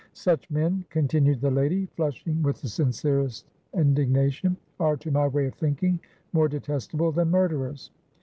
[0.13, 5.53] "Such men," continued the lady, flushing with the sincerest indignation "are to my way of
[5.53, 5.99] thinking
[6.33, 7.91] more detestable than murderers."